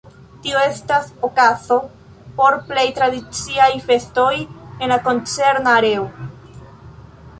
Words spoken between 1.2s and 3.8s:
okazo por plej tradiciaj